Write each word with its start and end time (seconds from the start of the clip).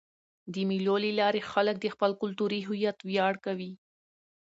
د 0.53 0.55
مېلو 0.69 0.95
له 1.03 1.11
لاري 1.19 1.41
خلک 1.51 1.75
د 1.79 1.85
خپل 1.93 2.11
کلتوري 2.21 2.59
هویت 2.67 2.97
ویاړ 3.03 3.33
کوي. 3.45 3.71